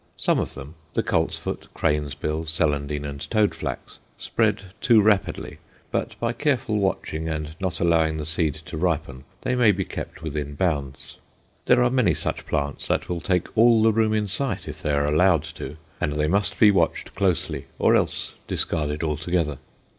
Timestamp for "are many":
11.83-12.15